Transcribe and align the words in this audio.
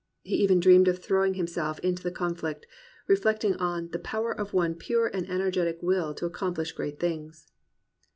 He 0.23 0.33
even 0.37 0.59
dreamed 0.59 0.87
of 0.87 0.97
throwing 0.97 1.35
himself 1.35 1.77
into 1.81 2.01
the 2.01 2.09
conflict, 2.09 2.65
reflecting 3.07 3.53
on 3.57 3.89
"the 3.89 3.99
power 3.99 4.31
of 4.31 4.51
one 4.51 4.73
pure 4.73 5.05
and 5.05 5.29
energetic 5.29 5.77
will 5.83 6.15
to 6.15 6.25
accomplish 6.25 6.71
great 6.71 6.99
things." 6.99 7.51